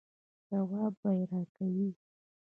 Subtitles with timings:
[0.49, 1.89] ځواب به یې راکوئ.